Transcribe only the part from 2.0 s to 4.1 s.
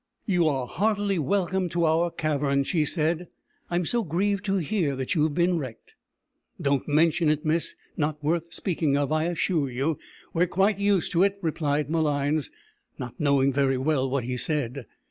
cavern," she said. "I'm so